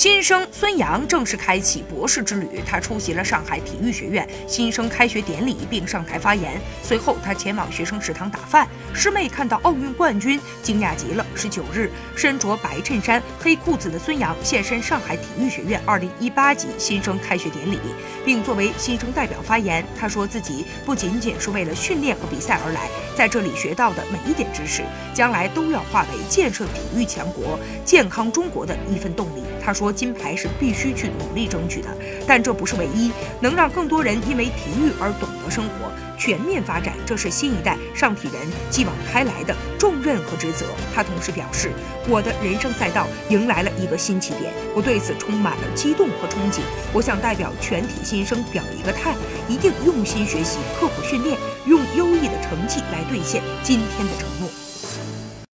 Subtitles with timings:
[0.00, 2.62] 新生孙杨正式开启博士之旅。
[2.66, 6.58] 他出席了上海体育学院新生开学典礼，并上台发言。
[6.82, 8.66] 随后，他前往学生食堂打饭。
[8.94, 11.26] 师妹看到奥运冠军，惊讶极了。
[11.34, 17.78] 十九日，身着白衬衫、黑裤子的孙杨现身上海体育学院二零一八级新生开学典礼，
[18.24, 19.84] 并作为新生代表发言。
[19.98, 24.82] 他说自己不仅仅是为了训练和比赛而来，在这里学到的每一点知识，
[25.12, 29.42] 将来都要化为建设体育强国、健康中国的一份动力。
[29.62, 31.88] 他说：“金牌是必须去努力争取的，
[32.26, 33.10] 但这不是唯一。
[33.40, 38.40] 能让更多人因为体育而懂得生活、全面发展，这是新一代上体人
[38.70, 41.70] 继往开来的重任和职责。”他同时表示
[42.08, 46.60] ：“我的人生赛道迎来了一个新起点，我对此充满了激动和憧憬。
[46.92, 49.14] 我想代表全体新生表一个态，
[49.48, 54.48] 一定用心学习、刻苦训练，用优异的成绩来兑现今天的承诺。”